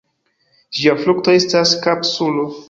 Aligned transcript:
Ĝia 0.77 0.95
frukto 1.01 1.35
estas 1.41 1.75
kapsulo. 1.85 2.49